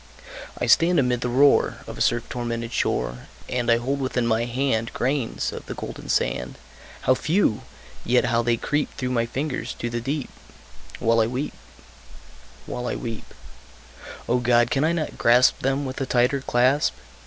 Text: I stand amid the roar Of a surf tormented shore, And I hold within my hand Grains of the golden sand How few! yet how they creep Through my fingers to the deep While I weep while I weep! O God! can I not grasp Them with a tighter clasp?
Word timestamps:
I 0.57 0.65
stand 0.65 0.97
amid 0.97 1.21
the 1.21 1.29
roar 1.29 1.77
Of 1.85 1.95
a 1.95 2.01
surf 2.01 2.27
tormented 2.27 2.73
shore, 2.73 3.27
And 3.47 3.69
I 3.69 3.77
hold 3.77 3.99
within 3.99 4.25
my 4.25 4.45
hand 4.45 4.91
Grains 4.95 5.53
of 5.53 5.67
the 5.67 5.75
golden 5.75 6.09
sand 6.09 6.57
How 7.01 7.13
few! 7.13 7.61
yet 8.03 8.25
how 8.25 8.41
they 8.41 8.57
creep 8.57 8.91
Through 8.95 9.11
my 9.11 9.27
fingers 9.27 9.75
to 9.75 9.91
the 9.91 10.01
deep 10.01 10.31
While 10.97 11.19
I 11.19 11.27
weep 11.27 11.53
while 12.65 12.87
I 12.87 12.95
weep! 12.95 13.31
O 14.27 14.39
God! 14.39 14.71
can 14.71 14.83
I 14.83 14.91
not 14.91 15.19
grasp 15.19 15.59
Them 15.59 15.85
with 15.85 16.01
a 16.01 16.07
tighter 16.07 16.41
clasp? 16.41 16.95